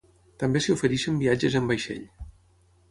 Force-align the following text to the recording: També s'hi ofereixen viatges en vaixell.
També 0.43 0.61
s'hi 0.65 0.73
ofereixen 0.75 1.21
viatges 1.21 1.59
en 1.61 1.71
vaixell. 1.75 2.05